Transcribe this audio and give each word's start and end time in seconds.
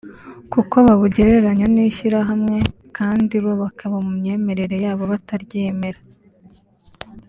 kuko 0.53 0.75
babugereranya 0.85 1.65
n’ishyirahamwe 1.73 2.57
kandi 2.97 3.35
bo 3.43 3.53
bakaba 3.61 3.95
mu 4.05 4.11
myemerere 4.19 4.75
yabo 4.85 5.03
bataryemera 5.11 6.01